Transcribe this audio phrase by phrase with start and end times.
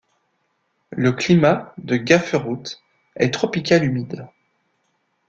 [0.89, 2.79] Le climat de Gaferut
[3.17, 4.27] est tropical humide.